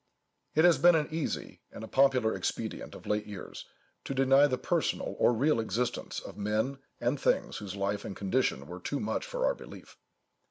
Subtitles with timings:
[0.55, 3.65] It has been an easy, and a popular expedient, of late years,
[4.05, 8.65] to deny the personal or real existence of men and things whose life and condition
[8.65, 9.97] were too much for our belief.